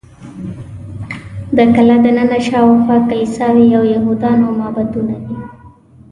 [1.55, 5.37] د کلا دننه او شاوخوا کلیساوې او یهودانو معبدونه دي.